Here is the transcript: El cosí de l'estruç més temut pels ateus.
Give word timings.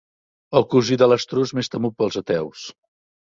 El 0.59 0.63
cosí 0.71 0.97
de 1.01 1.09
l'estruç 1.11 1.53
més 1.59 1.71
temut 1.75 1.95
pels 2.01 2.19
ateus. 2.25 2.65